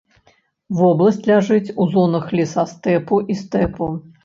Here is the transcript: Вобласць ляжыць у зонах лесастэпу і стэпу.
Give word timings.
Вобласць 0.79 1.19
ляжыць 1.33 1.73
у 1.85 1.87
зонах 1.93 2.25
лесастэпу 2.41 3.23
і 3.31 3.39
стэпу. 3.45 3.95